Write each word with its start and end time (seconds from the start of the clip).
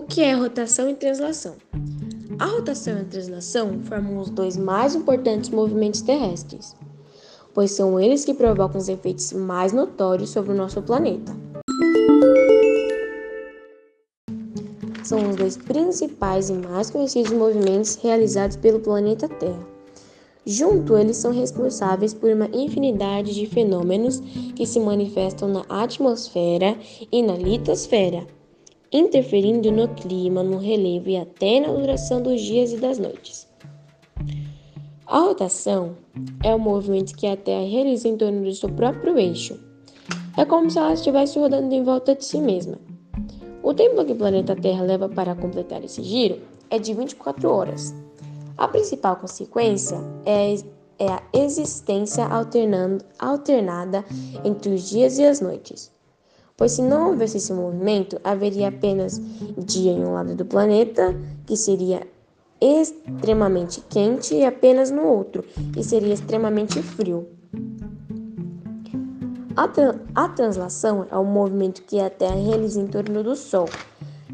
que 0.00 0.22
é 0.22 0.32
rotação 0.32 0.88
e 0.88 0.94
translação? 0.94 1.56
A 2.38 2.46
rotação 2.46 2.96
e 2.96 3.00
a 3.02 3.04
translação 3.04 3.78
formam 3.82 4.18
os 4.18 4.30
dois 4.30 4.56
mais 4.56 4.94
importantes 4.94 5.50
movimentos 5.50 6.00
terrestres, 6.00 6.74
pois 7.52 7.72
são 7.72 8.00
eles 8.00 8.24
que 8.24 8.32
provocam 8.32 8.80
os 8.80 8.88
efeitos 8.88 9.34
mais 9.34 9.70
notórios 9.70 10.30
sobre 10.30 10.52
o 10.52 10.56
nosso 10.56 10.80
planeta. 10.80 11.36
São 15.04 15.28
os 15.28 15.36
dois 15.36 15.58
principais 15.58 16.48
e 16.48 16.54
mais 16.54 16.90
conhecidos 16.90 17.32
movimentos 17.32 17.96
realizados 17.96 18.56
pelo 18.56 18.80
planeta 18.80 19.28
Terra. 19.28 19.68
Junto, 20.46 20.96
eles 20.96 21.18
são 21.18 21.32
responsáveis 21.32 22.14
por 22.14 22.30
uma 22.30 22.46
infinidade 22.46 23.34
de 23.34 23.46
fenômenos 23.46 24.20
que 24.56 24.64
se 24.64 24.80
manifestam 24.80 25.48
na 25.48 25.66
atmosfera 25.68 26.78
e 27.12 27.22
na 27.22 27.34
litosfera 27.34 28.26
interferindo 28.92 29.72
no 29.72 29.88
clima, 29.88 30.42
no 30.42 30.58
relevo 30.58 31.08
e 31.08 31.16
até 31.16 31.60
na 31.60 31.72
duração 31.72 32.20
dos 32.20 32.40
dias 32.40 32.72
e 32.72 32.76
das 32.76 32.98
noites. 32.98 33.48
A 35.06 35.18
rotação 35.18 35.96
é 36.44 36.54
o 36.54 36.58
movimento 36.58 37.16
que 37.16 37.26
a 37.26 37.36
Terra 37.36 37.66
realiza 37.66 38.06
em 38.08 38.16
torno 38.16 38.44
do 38.44 38.54
seu 38.54 38.68
próprio 38.68 39.18
eixo. 39.18 39.58
É 40.36 40.44
como 40.44 40.70
se 40.70 40.78
ela 40.78 40.92
estivesse 40.92 41.38
rodando 41.38 41.74
em 41.74 41.82
volta 41.82 42.14
de 42.14 42.24
si 42.24 42.38
mesma. 42.38 42.78
O 43.62 43.72
tempo 43.72 44.04
que 44.04 44.12
o 44.12 44.16
planeta 44.16 44.56
Terra 44.56 44.82
leva 44.82 45.08
para 45.08 45.34
completar 45.34 45.82
esse 45.84 46.02
giro 46.02 46.40
é 46.68 46.78
de 46.78 46.92
24 46.92 47.48
horas. 47.48 47.94
A 48.56 48.68
principal 48.68 49.16
consequência 49.16 49.98
é, 50.26 50.54
é 50.98 51.08
a 51.08 51.22
existência 51.32 52.26
alternada 53.18 54.04
entre 54.44 54.74
os 54.74 54.88
dias 54.88 55.18
e 55.18 55.24
as 55.24 55.40
noites 55.40 55.92
pois 56.56 56.72
se 56.72 56.82
não 56.82 57.10
houvesse 57.10 57.38
esse 57.38 57.52
movimento, 57.52 58.20
haveria 58.22 58.68
apenas 58.68 59.20
dia 59.58 59.92
em 59.92 60.04
um 60.04 60.12
lado 60.12 60.34
do 60.34 60.44
planeta, 60.44 61.14
que 61.46 61.56
seria 61.56 62.06
extremamente 62.60 63.80
quente, 63.88 64.34
e 64.34 64.44
apenas 64.44 64.90
no 64.90 65.02
outro, 65.02 65.44
que 65.72 65.82
seria 65.82 66.14
extremamente 66.14 66.80
frio. 66.82 67.26
A, 69.56 69.68
tra 69.68 69.94
a 70.14 70.28
translação 70.28 71.06
é 71.10 71.16
o 71.16 71.24
movimento 71.24 71.82
que 71.82 72.00
a 72.00 72.08
Terra 72.08 72.36
realiza 72.36 72.80
em 72.80 72.86
torno 72.86 73.22
do 73.22 73.36
Sol, 73.36 73.68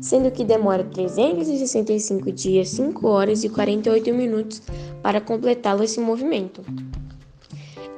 sendo 0.00 0.30
que 0.30 0.44
demora 0.44 0.84
365 0.84 2.30
dias, 2.30 2.68
5 2.68 3.06
horas 3.08 3.42
e 3.42 3.48
48 3.48 4.14
minutos 4.14 4.62
para 5.02 5.20
completá-lo 5.20 5.82
esse 5.82 5.98
movimento. 5.98 6.62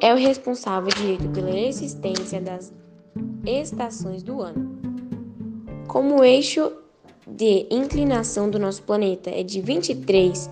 É 0.00 0.14
o 0.14 0.16
responsável 0.16 0.88
direito 0.88 1.28
pela 1.28 1.50
existência 1.50 2.40
das 2.40 2.72
estações 3.44 4.22
do 4.22 4.40
ano. 4.40 4.78
Como 5.86 6.20
o 6.20 6.24
eixo 6.24 6.72
de 7.26 7.66
inclinação 7.70 8.50
do 8.50 8.58
nosso 8.58 8.82
planeta 8.82 9.30
é 9.30 9.42
de 9.42 9.60
23 9.60 10.50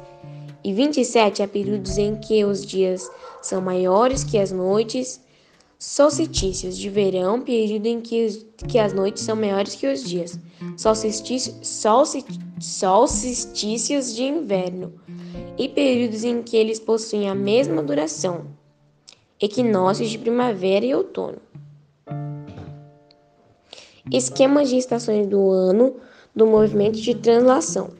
e 0.65 0.73
27 0.73 1.43
há 1.43 1.49
períodos 1.49 1.99
em 1.99 2.17
que 2.17 2.45
os 2.45 2.65
dias 2.65 3.11
são 3.43 3.61
maiores 3.61 4.25
que 4.25 4.39
as 4.39 4.51
noites, 4.51 5.21
solstícios 5.79 6.77
de 6.77 6.91
verão, 6.91 7.41
período 7.41 7.87
em 7.87 8.01
que, 8.01 8.45
que 8.67 8.79
as 8.79 8.93
noites 8.93 9.23
são 9.23 9.37
maiores 9.37 9.75
que 9.75 9.87
os 9.87 10.03
dias, 10.03 10.39
solstício, 10.77 11.55
solstícios 12.61 14.15
de 14.15 14.25
inverno 14.25 14.93
e 15.57 15.69
períodos 15.69 16.25
em 16.25 16.43
que 16.43 16.57
eles 16.57 16.81
possuem 16.81 17.29
a 17.29 17.35
mesma 17.35 17.83
duração, 17.83 18.47
equinócios 19.41 20.11
de 20.11 20.19
primavera 20.19 20.85
e 20.85 20.95
outono 20.95 21.48
esquemas 24.13 24.69
de 24.69 24.77
estações 24.77 25.27
do 25.27 25.51
ano 25.51 25.97
do 26.35 26.47
movimento 26.47 27.01
de 27.01 27.15
translação. 27.15 27.91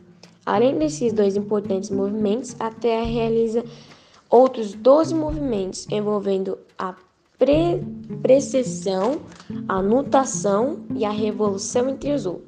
Além 0.45 0.79
desses 0.79 1.13
dois 1.13 1.37
importantes 1.37 1.91
movimentos, 1.91 2.57
a 2.59 2.71
Terra 2.71 3.05
realiza 3.05 3.65
outros 4.31 4.73
12 4.73 5.15
movimentos 5.15 5.87
envolvendo 5.91 6.59
a 6.79 6.95
pre 7.39 7.83
precessão, 8.23 9.21
a 9.69 9.81
nutação 9.83 10.81
e 10.95 11.05
a 11.05 11.11
revolução 11.11 11.89
entre 11.89 12.13
os 12.13 12.27
outros. 12.27 12.48